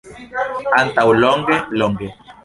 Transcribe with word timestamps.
Antaŭ 0.83 1.03
longe, 1.17 1.59
longe. 1.83 2.09